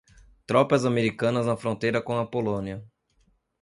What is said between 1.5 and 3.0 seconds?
fronteira com a Polônia